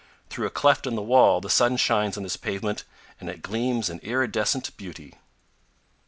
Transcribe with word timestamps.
Through 0.31 0.47
a 0.47 0.49
cleft 0.49 0.87
in 0.87 0.95
the 0.95 1.03
wall 1.03 1.41
the 1.41 1.47
sun 1.51 1.77
shines 1.77 2.17
on 2.17 2.23
this 2.23 2.35
pavement 2.35 2.85
and 3.19 3.29
it 3.29 3.43
gleams 3.43 3.87
in 3.87 3.99
iridescent 3.99 4.75
beauty. 4.75 5.13